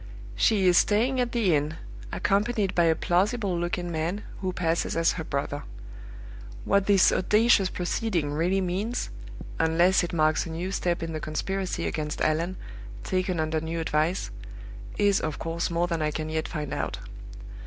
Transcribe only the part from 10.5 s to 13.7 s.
step in the conspiracy against Allan, taken under